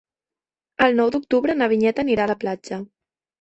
El 0.85 0.97
nou 0.99 1.11
d'octubre 1.15 1.55
na 1.59 1.67
Vinyet 1.75 2.01
anirà 2.05 2.27
a 2.27 2.29
la 2.33 2.39
platja. 2.47 2.81